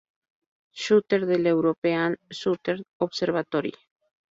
Schuster 0.71 1.27
del 1.27 1.45
European 1.45 2.17
Southern 2.31 2.81
Observatory. 2.97 3.73